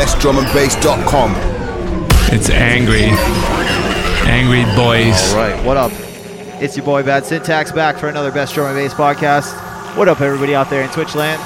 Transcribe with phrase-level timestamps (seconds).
[0.00, 1.34] BestDrumAndBass.com.
[2.32, 3.04] It's angry.
[4.30, 5.30] Angry boys.
[5.34, 5.92] All right, what up?
[6.62, 9.52] It's your boy Bad Syntax back for another Best Drum and Bass podcast.
[9.98, 11.38] What up, everybody out there in Twitch land?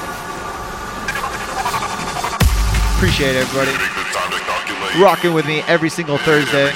[2.94, 3.72] Appreciate everybody.
[5.02, 6.70] Rocking with me every single Thursday.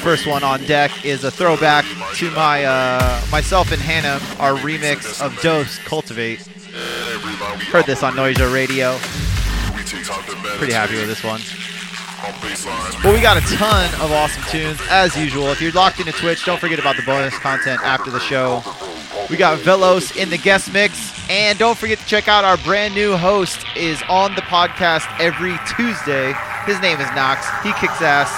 [0.00, 1.84] First one on deck is a throwback
[2.16, 6.40] to my uh, myself and Hannah, our remix of Dose Cultivate.
[7.70, 8.98] Heard this on Noisia Radio.
[10.58, 11.40] Pretty happy with this one.
[13.02, 15.48] Well, we got a ton of awesome tunes as usual.
[15.48, 18.62] If you're locked into Twitch, don't forget about the bonus content after the show.
[19.28, 22.94] We got Velos in the guest mix, and don't forget to check out our brand
[22.94, 26.34] new host is on the podcast every Tuesday.
[26.66, 27.46] His name is Knox.
[27.62, 28.30] He kicks ass.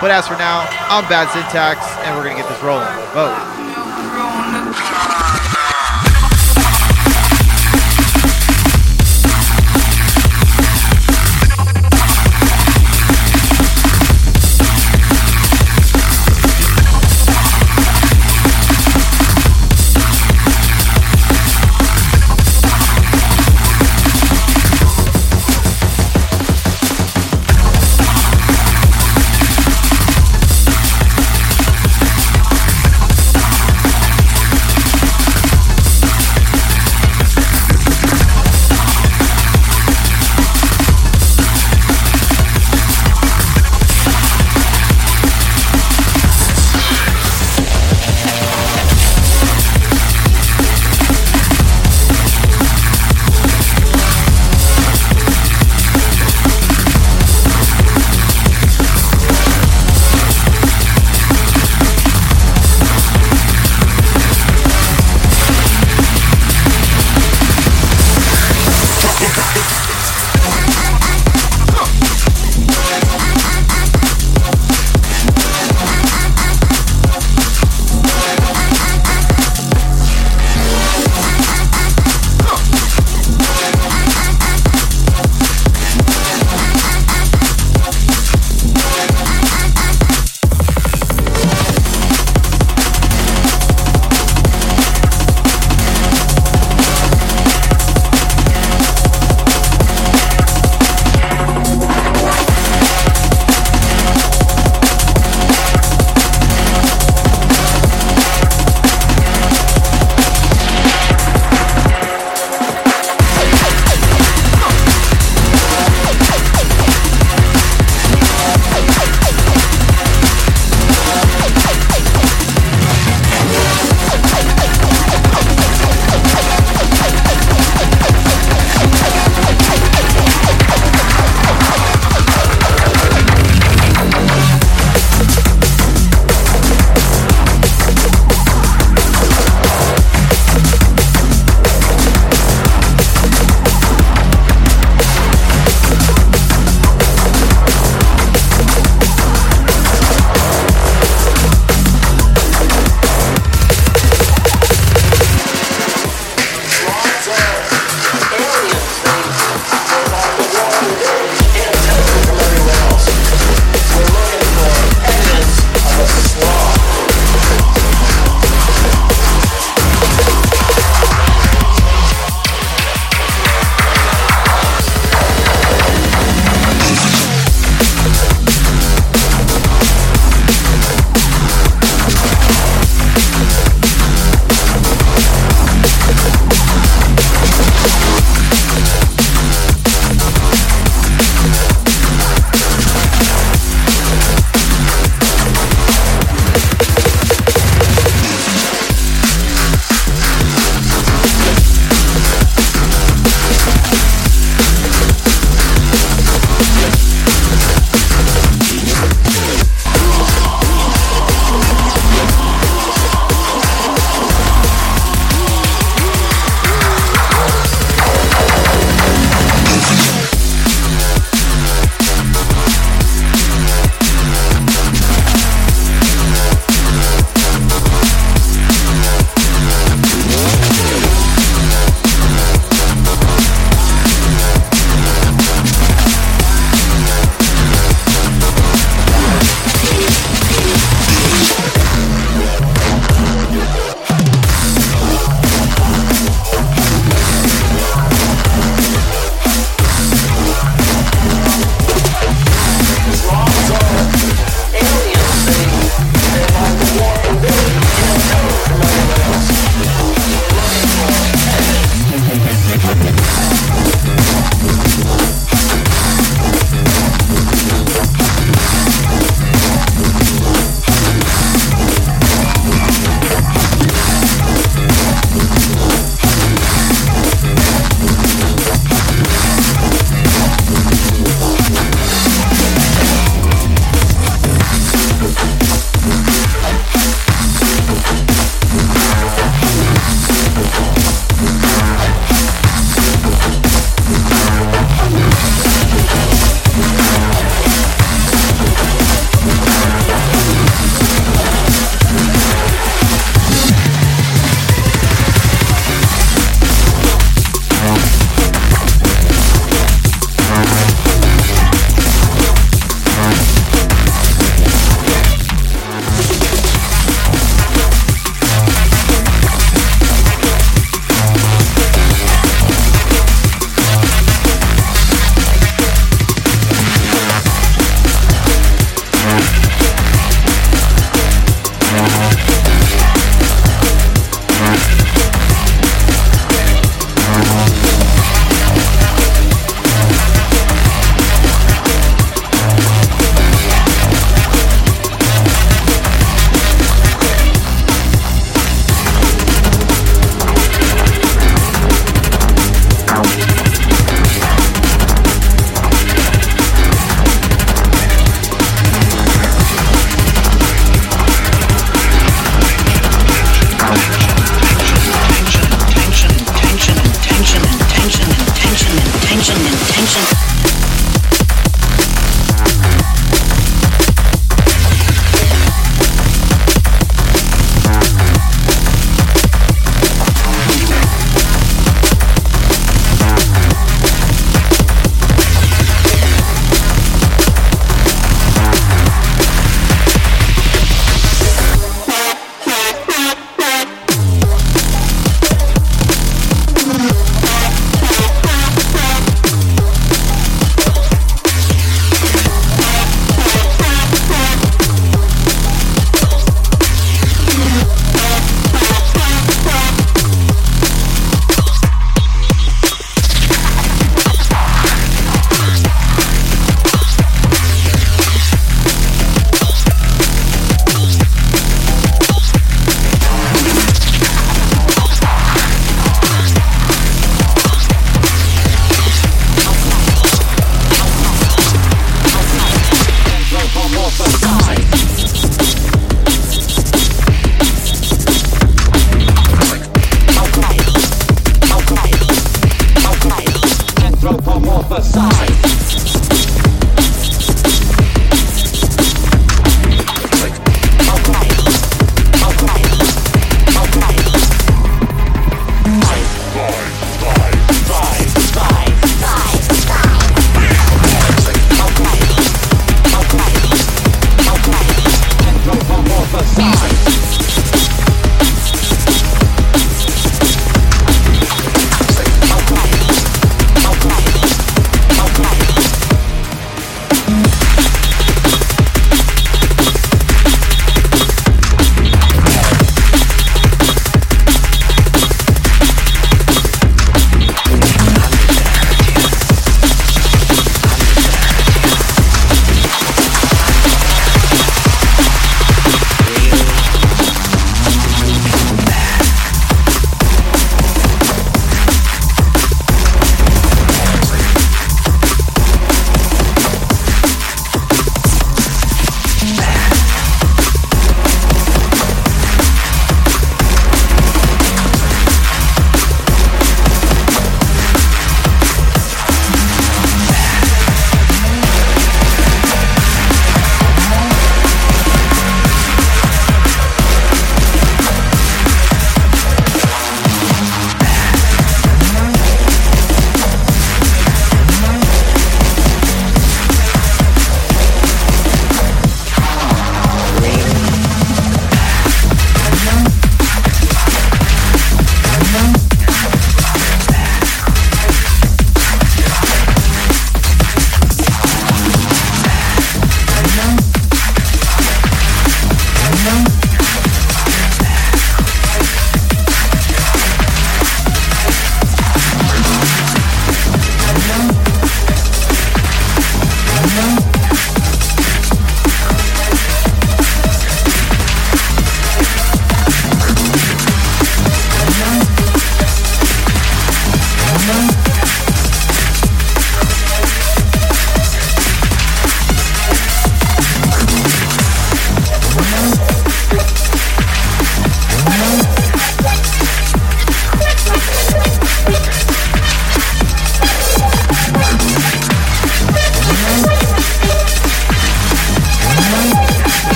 [0.00, 2.88] But as for now, I'm Bad Syntax, and we're gonna get this rolling.
[3.12, 3.63] Vote.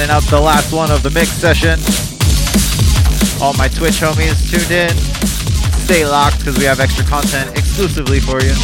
[0.00, 1.76] Rounding out the last one of the mix session.
[3.36, 4.96] All my Twitch homies tuned in.
[5.84, 8.56] Stay locked because we have extra content exclusively for you.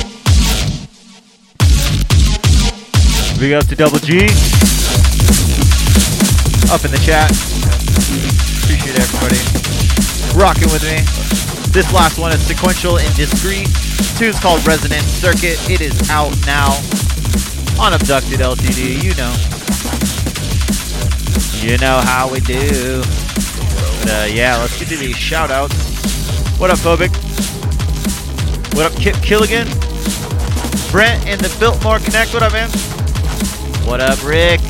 [3.37, 4.25] Big up to Double G.
[6.73, 7.29] Up in the chat.
[8.65, 9.37] Appreciate everybody
[10.41, 11.05] rocking with me.
[11.69, 13.69] This last one is sequential and discreet.
[14.17, 15.61] Two's called Resonant Circuit.
[15.69, 16.73] It is out now
[17.77, 19.05] on Abducted LTD.
[19.05, 19.56] You know.
[21.67, 23.01] You know how we do.
[23.01, 25.75] But uh, yeah, let's get to these shout outs.
[26.61, 27.11] What up, Phobic?
[28.73, 29.67] What up, Kip Killigan?
[30.93, 32.33] Brent in the Biltmore Connect.
[32.33, 32.71] What up, man?
[33.85, 34.61] What up, Rick?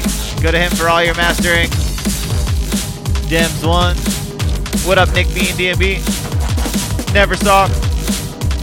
[0.41, 1.69] Go to him for all your mastering.
[3.29, 3.95] Dems one.
[4.89, 7.13] What up, Nick B and DMB?
[7.13, 7.67] Never saw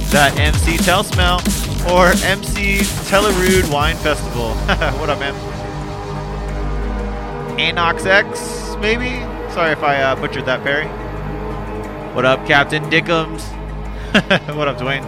[0.09, 1.39] that MC Tell Smell
[1.87, 4.55] or MC Telerude Wine Festival.
[4.97, 5.52] what up, man?
[7.57, 9.19] Anox X, maybe?
[9.53, 10.87] Sorry if I uh, butchered that, Perry.
[12.15, 13.41] What up, Captain Dickums?
[14.55, 15.03] what up, Dwayne?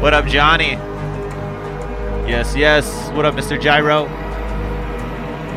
[0.00, 0.72] What up, Johnny?
[2.28, 3.10] Yes, yes.
[3.12, 3.60] What up, Mr.
[3.60, 4.06] Gyro?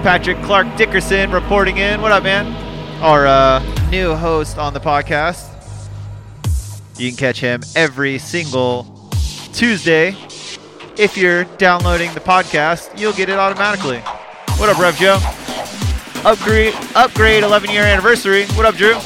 [0.03, 2.01] Patrick Clark Dickerson reporting in.
[2.01, 2.47] What up, man?
[3.01, 5.47] Our uh, new host on the podcast.
[6.97, 8.83] You can catch him every single
[9.53, 10.15] Tuesday.
[10.97, 13.99] If you're downloading the podcast, you'll get it automatically.
[14.57, 15.36] What up, Rev Joe?
[16.25, 18.45] Upgrade, upgrade 11 year anniversary.
[18.47, 18.97] What up, Drew?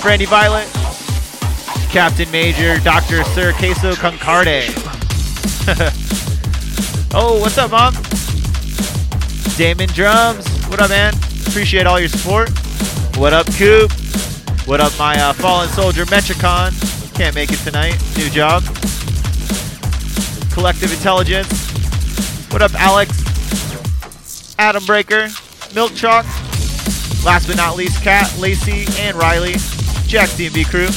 [0.00, 0.66] Brandy Violet,
[1.90, 3.24] Captain Major, Dr.
[3.24, 4.68] Sir Queso Concarde.
[7.14, 7.94] oh, what's up, Mom?
[9.56, 10.48] Damon Drums.
[10.68, 11.14] What up, man?
[11.46, 12.50] Appreciate all your support.
[13.16, 13.90] What up, Coop?
[14.66, 16.72] What up, my uh, fallen soldier, Metricon?
[17.14, 17.96] Can't make it tonight.
[18.16, 18.62] New job.
[20.52, 21.70] Collective Intelligence.
[22.52, 24.54] What up, Alex?
[24.58, 25.28] Adam Breaker.
[25.74, 26.24] Milk Chalk.
[27.24, 29.54] Last but not least, Kat, Lacey, and Riley.
[30.06, 30.88] Jack's DMV crew.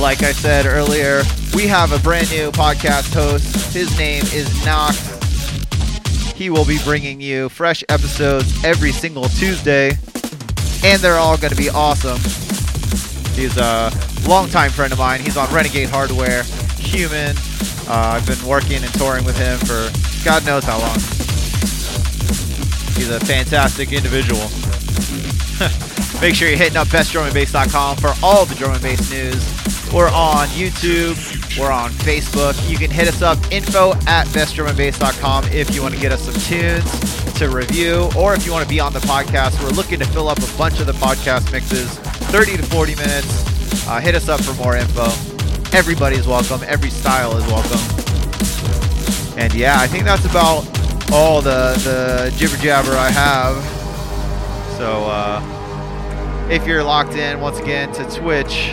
[0.00, 1.22] Like I said earlier,
[1.54, 3.74] we have a brand new podcast host.
[3.74, 4.96] His name is Knox.
[6.32, 9.90] He will be bringing you fresh episodes every single Tuesday,
[10.82, 12.18] and they're all going to be awesome.
[13.34, 13.92] He's a
[14.26, 15.20] longtime friend of mine.
[15.20, 16.44] He's on Renegade Hardware,
[16.90, 17.36] Human.
[17.86, 19.90] Uh, I've been working and touring with him for
[20.24, 20.98] God knows how long.
[22.98, 24.42] He's a fantastic individual.
[26.20, 29.38] Make sure you're hitting up bestdrumandbass.com for all the drum and bass news.
[29.92, 31.16] We're on YouTube.
[31.58, 32.54] We're on Facebook.
[32.68, 36.34] You can hit us up, info at bestdrumandbass.com if you want to get us some
[36.34, 39.62] tunes to review, or if you want to be on the podcast.
[39.62, 41.98] We're looking to fill up a bunch of the podcast mixes,
[42.30, 43.86] 30 to 40 minutes.
[43.88, 45.29] Uh, hit us up for more info.
[45.72, 46.62] Everybody's welcome.
[46.66, 47.78] Every style is welcome.
[49.38, 50.66] And yeah, I think that's about
[51.12, 53.62] all the, the jibber jabber I have.
[54.76, 58.72] So uh, if you're locked in, once again, to Twitch,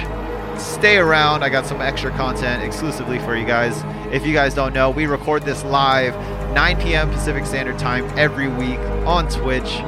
[0.58, 1.44] stay around.
[1.44, 3.84] I got some extra content exclusively for you guys.
[4.12, 6.16] If you guys don't know, we record this live
[6.54, 7.12] 9 p.m.
[7.12, 9.82] Pacific Standard Time every week on Twitch.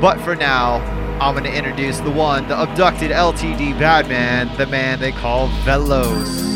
[0.00, 0.78] But for now,
[1.18, 6.55] I'm going to introduce the one, the abducted LTD Badman, the man they call Velos.